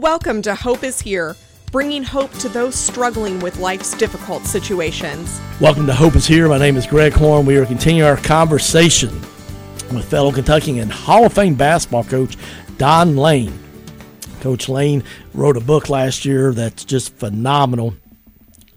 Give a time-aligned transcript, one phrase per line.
[0.00, 1.36] Welcome to Hope is Here,
[1.70, 5.40] bringing hope to those struggling with life's difficult situations.
[5.60, 6.48] Welcome to Hope is Here.
[6.48, 7.46] My name is Greg Horn.
[7.46, 9.10] We are continuing our conversation
[9.92, 12.36] with fellow Kentuckian and Hall of Fame basketball coach
[12.76, 13.56] Don Lane.
[14.40, 17.94] Coach Lane wrote a book last year that's just phenomenal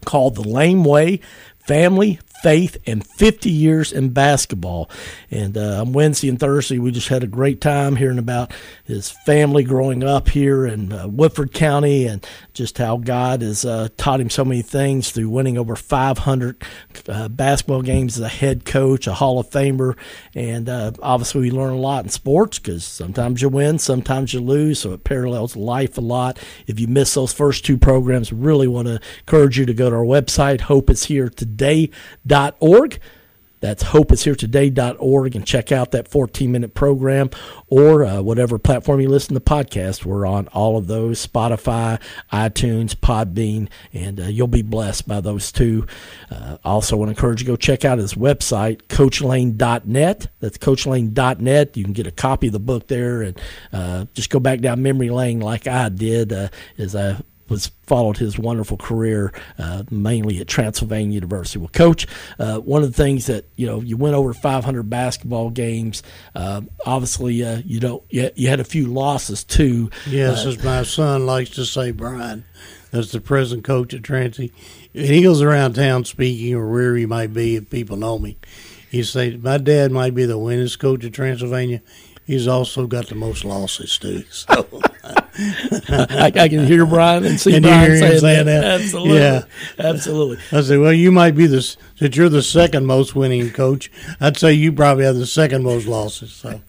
[0.05, 1.21] called The Lane Way
[1.57, 4.89] Family, faith and 50 years in basketball.
[5.31, 8.53] And uh, on Wednesday and Thursday, we just had a great time hearing about
[8.83, 13.89] his family growing up here in uh, Woodford County and just how God has uh,
[13.98, 16.63] taught him so many things through winning over 500
[17.07, 19.95] uh, basketball games as a head coach, a Hall of Famer.
[20.35, 24.40] And uh, obviously, we learn a lot in sports because sometimes you win, sometimes you
[24.40, 24.79] lose.
[24.79, 26.40] So it parallels life a lot.
[26.67, 29.95] If you miss those first two programs, really want to encourage you to go to
[29.95, 30.62] our website,
[32.38, 33.00] hopeisheretoday.org.
[33.59, 37.32] That's hopeisheretoday.org and check out that 14 minute program
[37.70, 40.05] or uh, whatever platform you listen to podcasts.
[40.05, 42.00] We're on all of those Spotify,
[42.32, 45.88] iTunes, Podbean, and uh, you'll be blessed by those two.
[46.29, 50.27] Uh, also, want to encourage you to go check out his website, coachlane.net.
[50.40, 51.77] That's coachlane.net.
[51.77, 53.41] You can get a copy of the book there and
[53.74, 57.18] uh, just go back down memory lane like I did uh, as I
[57.49, 61.59] was followed his wonderful career uh, mainly at Transylvania University.
[61.59, 62.07] Well, Coach,
[62.39, 66.03] uh, one of the things that you know you went over 500 basketball games.
[66.35, 69.89] Uh, obviously, uh, you know you, you, had a few losses too.
[70.07, 72.45] Yes, Uh, as my son likes to say, Brian,
[72.91, 74.51] as the present coach at Transy,
[74.94, 78.38] and he goes around town speaking or wherever he might be, if people know me,
[78.89, 81.81] he say my dad might be the winningest coach at Transylvania.
[82.28, 84.25] He's also got the most losses too.
[84.29, 84.67] So.
[85.39, 88.61] I, I, can hear Brian and see and Brian hear him saying, saying that.
[88.61, 88.81] that.
[88.81, 89.44] Absolutely, Yeah.
[89.79, 90.38] absolutely.
[90.51, 93.89] I say, well, you might be the since you're the second most winning coach.
[94.19, 96.33] I'd say you probably have the second most losses.
[96.33, 96.59] So,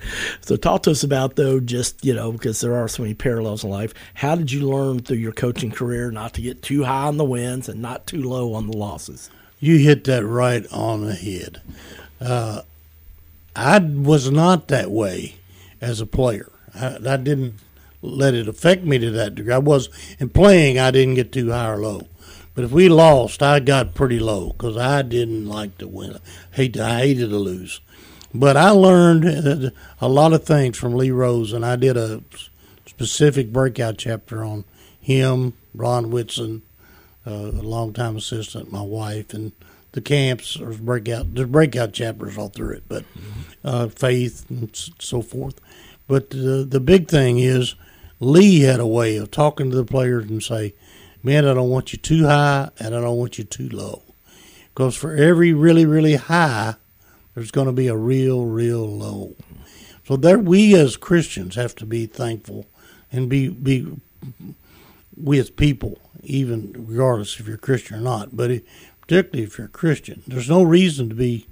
[0.42, 3.64] So talk to us about though, just you know, because there are so many parallels
[3.64, 3.94] in life.
[4.14, 7.24] How did you learn through your coaching career not to get too high on the
[7.24, 9.28] wins and not too low on the losses?
[9.60, 11.60] you hit that right on the head.
[12.20, 12.62] Uh,
[13.56, 15.37] I was not that way
[15.80, 16.50] as a player.
[16.74, 17.54] I, I didn't
[18.02, 19.52] let it affect me to that degree.
[19.52, 20.78] I was in playing.
[20.78, 22.02] I didn't get too high or low.
[22.54, 26.18] But if we lost, I got pretty low because I didn't like to win.
[26.52, 27.80] Hate I hated to lose.
[28.34, 32.22] But I learned uh, a lot of things from Lee Rose, and I did a
[32.86, 34.64] specific breakout chapter on
[35.00, 36.62] him, Ron Whitson,
[37.26, 39.52] uh, a longtime assistant, my wife, and
[39.98, 40.54] the camps.
[40.54, 41.34] There's breakout.
[41.34, 43.04] There's breakout chapters all through it, but
[43.64, 45.60] uh, faith and so forth.
[46.06, 47.74] But the the big thing is
[48.20, 50.74] Lee had a way of talking to the players and say,
[51.22, 54.02] "Man, I don't want you too high, and I don't want you too low,
[54.72, 56.76] because for every really really high,
[57.34, 59.34] there's going to be a real real low."
[60.06, 62.66] So there, we as Christians have to be thankful
[63.12, 63.86] and be be
[65.16, 68.36] with people, even regardless if you're Christian or not.
[68.36, 68.64] But it,
[69.08, 71.46] particularly if you're a Christian, there's no reason to be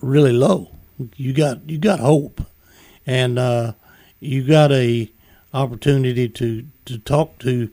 [0.00, 0.70] really low.
[1.16, 2.40] You got you got hope,
[3.06, 3.72] and uh,
[4.18, 5.12] you got a
[5.52, 7.70] opportunity to to talk to.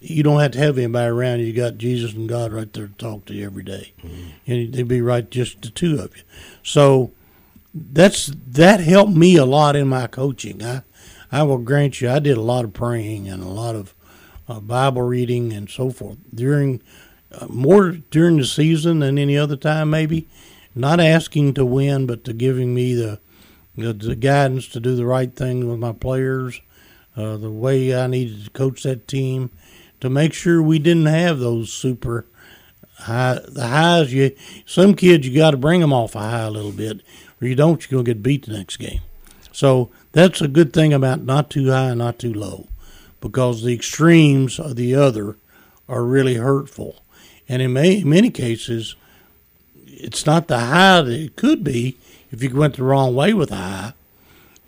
[0.00, 1.46] You don't have to have anybody around you.
[1.46, 3.92] You got Jesus and God right there to talk to you every day.
[4.46, 6.22] and they'd be right just the two of you.
[6.62, 7.12] So
[7.74, 10.62] that's that helped me a lot in my coaching.
[10.62, 10.82] I
[11.30, 13.94] I will grant you, I did a lot of praying and a lot of
[14.48, 16.80] uh, Bible reading and so forth during
[17.32, 20.28] uh, more during the season than any other time, maybe.
[20.74, 23.18] Not asking to win, but to giving me the
[23.76, 26.60] the, the guidance to do the right thing with my players,
[27.16, 29.50] uh, the way I needed to coach that team,
[30.00, 32.26] to make sure we didn't have those super
[32.98, 34.12] high the highs.
[34.12, 34.36] You
[34.66, 37.00] some kids you got to bring them off a high a little bit,
[37.40, 39.00] or you don't, you're gonna get beat the next game.
[39.52, 42.68] So that's a good thing about not too high and not too low,
[43.20, 45.36] because the extremes of the other
[45.88, 46.99] are really hurtful,
[47.50, 48.94] and in, may, many cases,
[49.84, 51.96] it's not the high that it could be
[52.30, 53.92] if you went the wrong way with the high,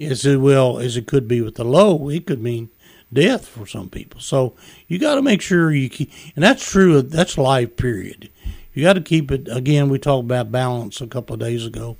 [0.00, 2.08] as it will as it could be with the low.
[2.08, 2.70] It could mean
[3.12, 4.20] death for some people.
[4.20, 4.54] So
[4.88, 7.00] you got to make sure you keep, and that's true.
[7.02, 7.76] That's life.
[7.76, 8.30] Period.
[8.74, 9.46] You got to keep it.
[9.48, 11.98] Again, we talked about balance a couple of days ago.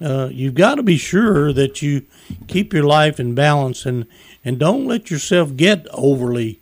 [0.00, 2.06] Uh, you've got to be sure that you
[2.48, 4.06] keep your life in balance and
[4.46, 6.58] and don't let yourself get overly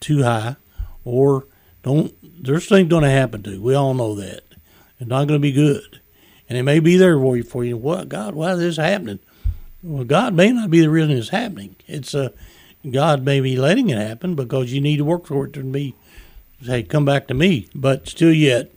[0.00, 0.56] too high
[1.04, 1.46] or
[1.84, 2.12] don't.
[2.44, 3.52] There's things going to happen to.
[3.52, 3.62] you.
[3.62, 4.42] We all know that.
[5.00, 6.00] It's not going to be good,
[6.48, 7.42] and it may be there for you.
[7.42, 8.34] For you, what God?
[8.34, 9.18] Why is this happening?
[9.82, 11.76] Well, God may not be the reason it's happening.
[11.86, 12.30] It's uh,
[12.88, 15.94] God may be letting it happen because you need to work for it to be.
[16.62, 17.68] Say, come back to me.
[17.74, 18.70] But still, yet,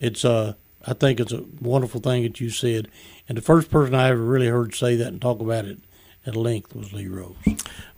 [0.00, 2.88] it's uh, I think it's a wonderful thing that you said,
[3.28, 5.78] and the first person I ever really heard say that and talk about it
[6.26, 7.36] at length was Lee Rose.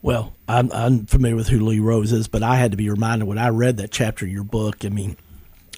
[0.02, 3.26] Well, I'm, I'm familiar with who Lee Rose is, but I had to be reminded
[3.26, 4.84] when I read that chapter in your book.
[4.84, 5.16] I mean,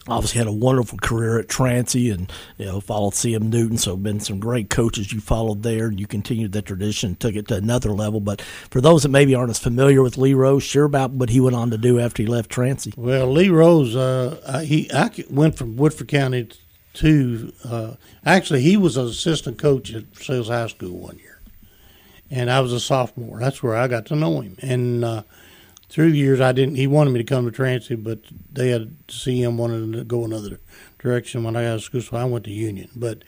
[0.09, 3.51] obviously had a wonderful career at Transy and you know followed C.M.
[3.51, 7.35] Newton, so been some great coaches you followed there, and you continued that tradition, took
[7.35, 8.21] it to another level.
[8.21, 8.41] But
[8.71, 11.57] for those that maybe aren't as familiar with Lee Rose, sure about what he went
[11.57, 12.97] on to do after he left Transy.
[12.97, 16.49] Well, Lee Rose, uh, he I went from Woodford County
[16.95, 21.38] to uh, actually he was an assistant coach at Sales High School one year,
[22.31, 23.41] and I was a sophomore.
[23.41, 25.23] That's where I got to know him, and uh,
[25.89, 26.77] through the years, I didn't.
[26.77, 28.21] He wanted me to come to Transy, but
[28.53, 30.61] they had to see him wanted to go another
[30.99, 32.91] direction when I got to school, so I went to Union.
[32.95, 33.23] But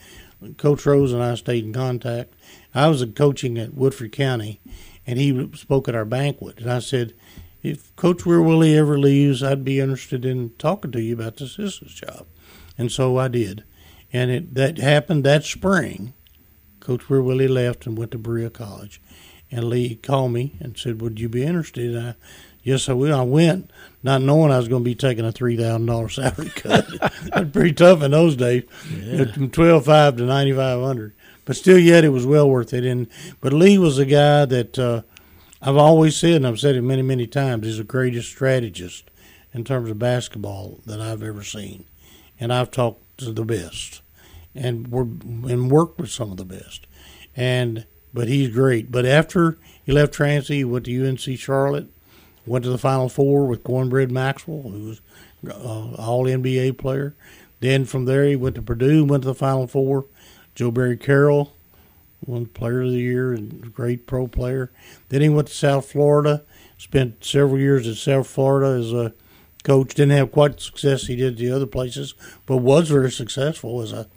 [0.59, 2.35] Coach Rose and I stayed in contact.
[2.75, 4.61] I was coaching at Woodford County,
[5.07, 7.15] and he spoke at our banquet, and I said,
[7.63, 11.95] "If Coach Wierwille ever leaves, I'd be interested in talking to you about the assistant's
[11.95, 12.27] job."
[12.77, 13.65] And so I did,
[14.13, 16.13] and it that happened that spring.
[16.81, 19.01] Coach Wierwille left and went to Berea College,
[19.51, 22.15] and Lee called me and said, "Would you be interested?" And I
[22.63, 23.19] Yes, I will.
[23.19, 23.71] I went
[24.03, 26.87] not knowing I was going to be taking a three thousand dollars salary cut.
[27.01, 29.25] That's pretty tough in those days, yeah.
[29.33, 31.15] from twelve five to ninety five hundred.
[31.45, 32.85] But still, yet it was well worth it.
[32.85, 33.09] And
[33.41, 35.03] but Lee was a guy that uh,
[35.63, 39.11] I've always said, and I've said it many many times, he's the greatest strategist
[39.53, 41.87] in terms of basketball that I've ever seen.
[42.39, 44.01] And I've talked to the best,
[44.55, 46.87] and we're and worked with some of the best.
[47.37, 48.91] And but he's great.
[48.91, 51.89] But after he left Transy, he went to UNC Charlotte
[52.47, 55.01] Went to the Final Four with Cornbread Maxwell, who was
[55.47, 57.15] uh, All NBA player.
[57.61, 60.07] Then from there he went to Purdue, went to the Final Four.
[60.55, 61.53] Joe Barry Carroll,
[62.21, 64.73] one Player of the Year and great pro player.
[65.11, 66.43] Then he went to South Florida.
[66.77, 69.13] Spent several years at South Florida as a
[69.63, 69.95] coach.
[69.95, 72.15] Didn't have quite the success he did at the other places,
[72.47, 74.09] but was very successful as a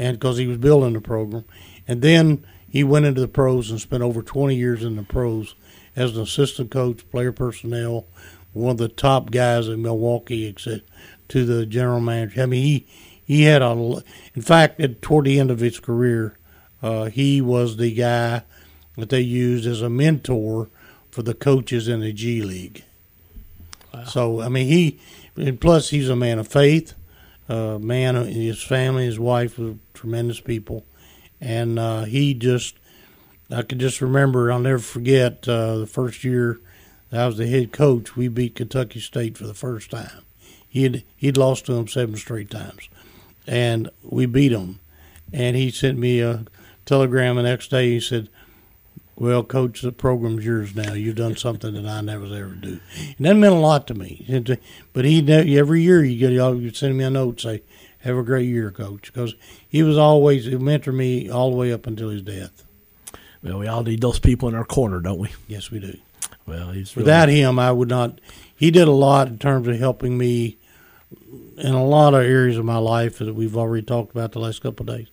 [0.00, 1.44] and because he was building the program.
[1.86, 5.54] And then he went into the pros and spent over 20 years in the pros
[5.94, 8.06] as an assistant coach, player personnel,
[8.54, 10.88] one of the top guys in Milwaukee, except
[11.28, 12.42] to the general manager.
[12.42, 12.86] I mean, he
[13.22, 14.02] he had a.
[14.34, 16.34] In fact, at, toward the end of his career,
[16.82, 18.42] uh, he was the guy
[18.96, 20.70] that they used as a mentor
[21.10, 22.84] for the coaches in the G League.
[23.92, 24.04] Wow.
[24.04, 24.98] So I mean, he
[25.36, 26.94] and plus he's a man of faith.
[27.50, 30.86] Uh, man, his family, his wife were tremendous people,
[31.40, 32.76] and uh, he just
[33.50, 36.60] I can just remember, I'll never forget uh, the first year
[37.12, 38.14] I was the head coach.
[38.14, 40.22] We beat Kentucky State for the first time.
[40.68, 42.88] He'd he'd lost to them seven straight times,
[43.48, 44.78] and we beat them.
[45.32, 46.44] And he sent me a
[46.86, 47.90] telegram the next day.
[47.90, 48.28] He said,
[49.20, 50.94] "Well, coach, the program's yours now.
[50.94, 52.80] You've done something that I never ever do."
[53.18, 54.26] And that meant a lot to me.
[54.92, 57.62] But he every year you get y'all send me a note say,
[58.00, 59.34] "Have a great year, coach," because
[59.68, 62.64] he was always he mentored me all the way up until his death.
[63.42, 65.28] Well, we all need those people in our corner, don't we?
[65.46, 65.96] Yes, we do.
[66.46, 68.20] Well, he's really without him, I would not.
[68.56, 70.56] He did a lot in terms of helping me
[71.58, 74.62] in a lot of areas of my life that we've already talked about the last
[74.62, 75.08] couple of days.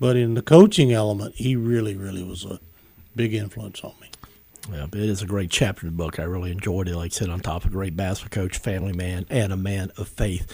[0.00, 2.58] But in the coaching element, he really, really was a
[3.14, 4.08] big influence on me.
[4.70, 6.20] Yeah, it is a great chapter in the book.
[6.20, 6.96] I really enjoyed it.
[6.96, 9.90] Like I said, on top of a great basketball coach, family man, and a man
[9.96, 10.46] of faith.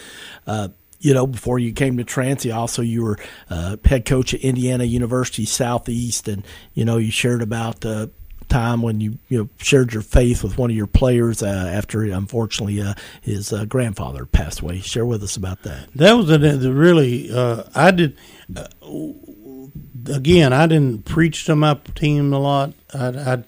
[0.47, 0.69] Uh,
[1.01, 3.19] you know, before you came to Transy, also you were
[3.51, 6.45] uh, head coach at Indiana University Southeast, and
[6.75, 8.11] you know you shared about the
[8.49, 12.03] time when you you know shared your faith with one of your players uh, after
[12.03, 14.81] unfortunately uh, his uh, grandfather passed away.
[14.81, 15.89] Share with us about that.
[15.95, 18.17] That was the really uh, I did.
[20.07, 22.75] Again, I didn't preach to my team a lot.
[22.95, 23.45] I'd, I'd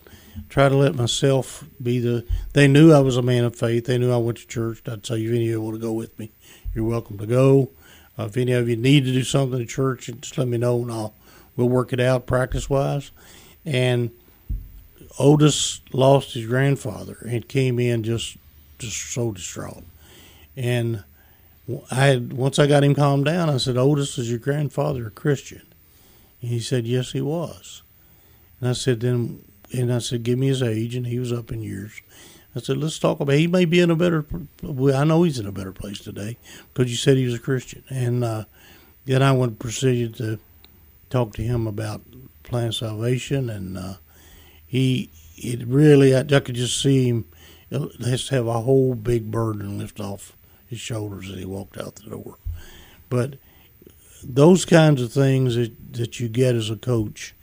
[0.49, 2.25] try to let myself be the.
[2.55, 3.87] They knew I was a man of faith.
[3.87, 4.83] They knew I went to church.
[4.89, 6.31] I'd say, "You any of you want to go with me?"
[6.75, 7.71] you're welcome to go.
[8.19, 10.83] Uh, if any of you need to do something at church, just let me know
[10.83, 11.15] and I'll
[11.57, 13.11] we'll work it out practice wise.
[13.65, 14.11] And
[15.19, 18.37] Otis lost his grandfather and came in just
[18.79, 19.85] just so distraught.
[20.57, 21.05] And
[21.91, 25.11] I had, once I got him calmed down, I said, "Otis, is your grandfather a
[25.11, 25.63] Christian?"
[26.41, 27.83] And he said, "Yes, he was."
[28.61, 31.51] And I said, "Then," and I said, "Give me his age," and he was up
[31.51, 32.01] in years.
[32.55, 33.37] I said, let's talk about.
[33.37, 34.25] He may be in a better.
[34.65, 36.37] I know he's in a better place today
[36.73, 38.45] because you said he was a Christian, and uh,
[39.07, 40.39] then I went proceeded to
[41.11, 42.03] talk to him about
[42.43, 43.95] plan salvation, and uh,
[44.67, 47.27] he it really I, I could just see him.
[47.71, 50.33] Let's have a whole big burden lift off
[50.67, 52.37] his shoulders as he walked out the door.
[53.09, 53.35] But
[54.23, 57.35] those kinds of things that, that you get as a coach,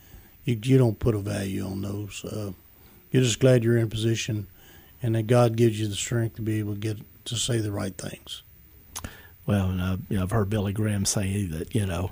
[0.45, 2.23] you, you don't put a value on those.
[2.25, 2.51] Uh,
[3.11, 4.47] you're just glad you're in position
[5.01, 7.71] and that God gives you the strength to be able to get to say the
[7.71, 8.41] right things.
[9.45, 12.11] Well, and, uh, you know, I've heard Billy Graham say that you know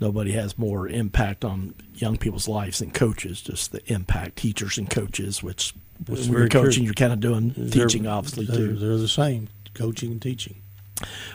[0.00, 3.40] nobody has more impact on young people's lives than coaches.
[3.42, 6.62] Just the impact, teachers and coaches, which That's when you're very true.
[6.62, 8.76] coaching, you're kind of doing They're- teaching, obviously they're, too.
[8.76, 10.56] They're the same, coaching and teaching.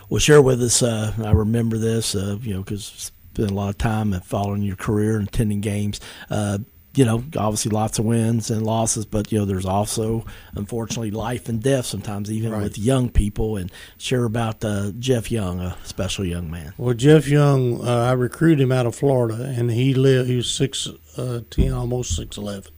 [0.09, 0.81] Well, share with us.
[0.83, 4.75] Uh, I remember this, uh, you know, because spent a lot of time following your
[4.75, 5.99] career and attending games.
[6.29, 6.59] Uh,
[6.95, 11.47] you know, obviously lots of wins and losses, but you know, there's also unfortunately life
[11.47, 12.63] and death sometimes, even Right.
[12.63, 13.55] with young people.
[13.57, 16.73] And share about uh, Jeff Young, a special young man.
[16.75, 20.27] Well, Jeff Young, uh, I recruited him out of Florida, and he lived.
[20.27, 22.71] He was six uh, ten, almost six eleven.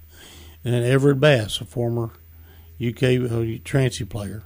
[0.66, 2.12] And Everett Bass, a former
[2.82, 4.44] UK uh, Transy player,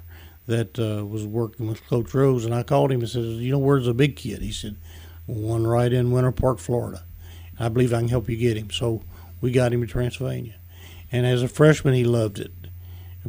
[0.47, 3.59] that uh, was working with Coach Rose, and I called him and said, "You know,
[3.59, 4.75] where's the big kid?" He said,
[5.25, 7.03] "One right in Winter Park, Florida.
[7.59, 9.03] I believe I can help you get him." So
[9.41, 10.55] we got him to Transylvania,
[11.11, 12.51] and as a freshman, he loved it.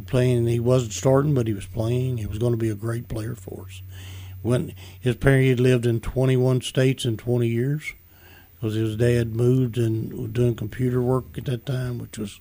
[0.07, 2.17] Playing, he wasn't starting, but he was playing.
[2.17, 3.81] He was going to be a great player for us
[4.45, 7.93] when his parents had lived in 21 states in 20 years
[8.53, 12.39] because his dad moved and was doing computer work at that time, which was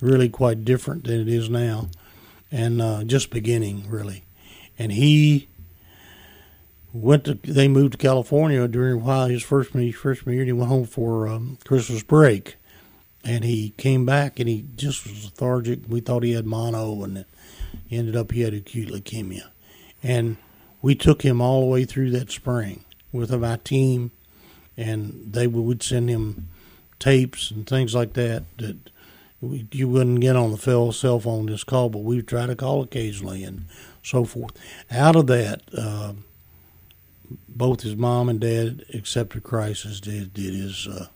[0.00, 1.88] really quite different than it is now,
[2.54, 4.22] and uh, just beginning really.
[4.78, 5.48] And he
[6.92, 10.42] went to they moved to California during while his freshman freshman year.
[10.42, 12.54] And he went home for um, Christmas break,
[13.24, 15.80] and he came back and he just was lethargic.
[15.88, 17.24] We thought he had mono, and
[17.86, 19.48] he ended up he had acute leukemia,
[20.02, 20.36] and
[20.80, 24.12] we took him all the way through that spring with my team,
[24.76, 26.48] and they would send him
[27.00, 28.76] tapes and things like that that
[29.44, 32.82] we, you wouldn't get on the cell phone this call, but we try to call
[32.82, 33.66] occasionally and
[34.02, 34.52] so forth.
[34.90, 36.14] Out of that, uh,
[37.48, 41.06] both his mom and dad accepted Christ as did, did his uh,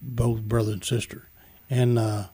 [0.00, 1.28] both brother and sister,
[1.68, 2.24] and uh,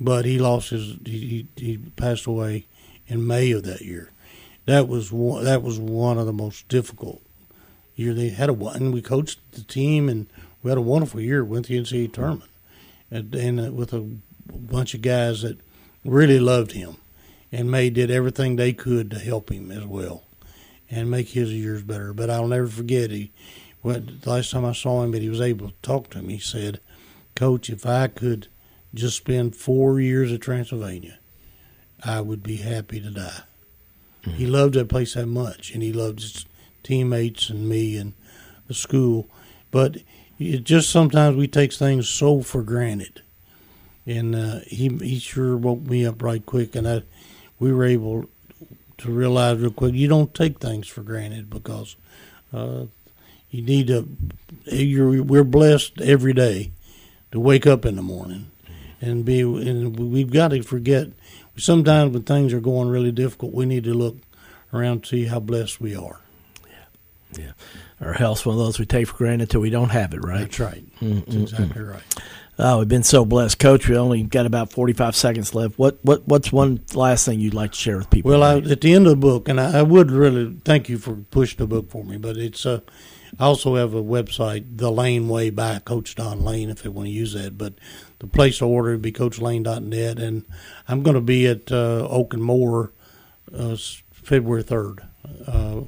[0.00, 2.66] but he lost his he, he passed away
[3.06, 4.10] in May of that year.
[4.66, 7.22] That was one, that was one of the most difficult
[7.96, 8.92] year they had a one.
[8.92, 10.26] We coached the team, and
[10.62, 11.44] we had a wonderful year.
[11.44, 12.50] Went the NCAA tournament,
[13.12, 14.00] and, and uh, with a
[14.50, 15.58] bunch of guys that
[16.04, 16.96] really loved him,
[17.52, 20.24] and May did everything they could to help him as well,
[20.90, 22.12] and make his years better.
[22.12, 23.30] But I'll never forget he.
[23.82, 26.34] When, the last time I saw him, but he was able to talk to me.
[26.34, 26.80] He said,
[27.34, 28.48] "Coach, if I could
[28.94, 31.18] just spend four years at Transylvania,
[32.02, 33.42] I would be happy to die."
[34.36, 36.46] He loved that place that much, and he loved his
[36.82, 38.14] teammates and me and
[38.68, 39.28] the school.
[39.72, 39.98] But
[40.42, 43.22] it just sometimes we take things so for granted,
[44.06, 47.02] and uh, he he sure woke me up right quick, and I
[47.58, 48.26] we were able
[48.98, 51.96] to realize real quick you don't take things for granted because
[52.52, 52.84] uh,
[53.50, 54.08] you need to.
[54.64, 56.72] You're, we're blessed every day
[57.32, 58.50] to wake up in the morning
[59.00, 61.08] and be, and we've got to forget.
[61.56, 64.16] Sometimes when things are going really difficult, we need to look
[64.72, 66.20] around to see how blessed we are.
[67.38, 67.52] Yeah,
[68.02, 70.18] our health's one of those we take for granted until we don't have it.
[70.18, 70.40] Right.
[70.40, 70.84] That's right.
[71.00, 72.02] That's exactly right.
[72.58, 73.88] Oh, we've been so blessed, Coach.
[73.88, 75.78] We only got about forty-five seconds left.
[75.78, 78.30] What what what's one last thing you'd like to share with people?
[78.30, 80.98] Well, I, at the end of the book, and I, I would really thank you
[80.98, 82.80] for pushing the book for me, but it's uh,
[83.38, 87.06] I also have a website, The Lane Way by Coach Don Lane, if they want
[87.06, 87.56] to use that.
[87.56, 87.74] But
[88.18, 90.44] the place to order would be coachlane.net, and
[90.86, 92.92] I'm going to be at uh, Oak and Moore
[93.56, 93.76] uh,
[94.12, 95.06] February 3rd
[95.46, 95.80] uh,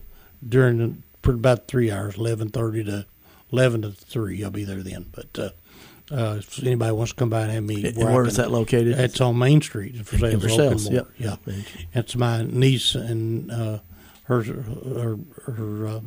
[0.47, 0.95] during the,
[1.25, 3.07] for about three hours, 11.30 to
[3.53, 4.45] 11 to 3.
[4.45, 5.07] I'll be there then.
[5.13, 8.27] But uh, uh, if anybody wants to come by and have me, And where where
[8.27, 8.99] is that located?
[8.99, 10.19] It's on Main Street Versailles.
[10.19, 11.07] In Oak and Versailles, Moore.
[11.19, 11.39] yep.
[11.47, 11.55] Yeah.
[11.95, 13.79] It's my niece and uh,
[14.25, 16.01] her her her, uh,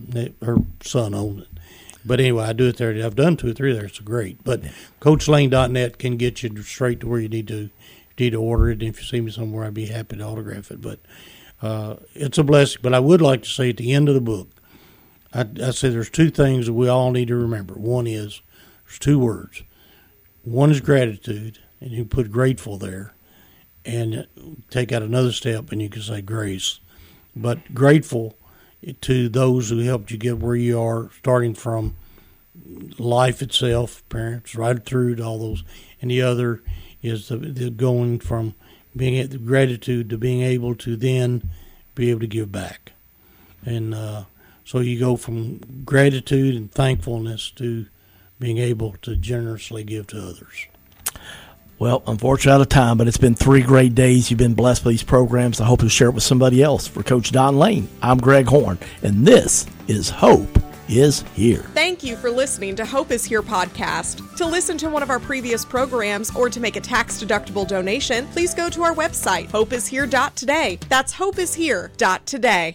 [0.46, 1.48] her son owns it.
[2.06, 2.94] But anyway, I do it there.
[3.06, 3.86] I've done two or three there.
[3.86, 4.42] It's great.
[4.44, 4.62] But
[5.02, 7.70] CoachLane.net can get you straight to where you need to you
[8.18, 8.82] need to order it.
[8.82, 10.82] And if you see me somewhere, I'd be happy to autograph it.
[10.82, 11.00] But
[11.62, 12.80] uh, it's a blessing.
[12.82, 14.50] But I would like to say at the end of the book,
[15.38, 17.76] I, I say there's two things that we all need to remember.
[17.76, 18.42] One is
[18.86, 19.62] there's two words.
[20.44, 23.14] One is gratitude, and you put grateful there
[23.86, 24.28] and
[24.70, 26.80] take out another step and you can say grace.
[27.36, 28.36] But grateful
[29.02, 31.96] to those who helped you get where you are, starting from
[32.98, 35.64] life itself, parents, right through to all those.
[36.02, 36.64] And the other
[37.02, 38.56] is the, the going from
[38.96, 41.50] being at gratitude to being able to then
[41.94, 42.94] be able to give back.
[43.64, 44.24] And uh,
[44.68, 47.86] so you go from gratitude and thankfulness to
[48.38, 50.68] being able to generously give to others.
[51.80, 54.30] Well, unfortunately, out of time, but it's been three great days.
[54.30, 55.62] You've been blessed by these programs.
[55.62, 56.86] I hope you'll share it with somebody else.
[56.86, 60.60] For Coach Don Lane, I'm Greg Horn, and this is Hope
[60.90, 61.64] is Here.
[61.74, 64.36] Thank you for listening to Hope is Here podcast.
[64.36, 68.28] To listen to one of our previous programs or to make a tax deductible donation,
[68.28, 70.80] please go to our website, hopeishere.today.
[70.90, 72.66] That's hopeishere.today.